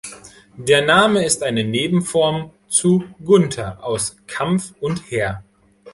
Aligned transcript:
Der 0.57 0.81
Name 0.83 1.23
ist 1.23 1.43
eine 1.43 1.63
Nebenform 1.63 2.49
zu 2.67 3.03
Gunther, 3.23 3.83
aus 3.83 4.17
‚Kampf‘ 4.25 4.73
und 4.79 4.99
‚Heer‘. 5.11 5.43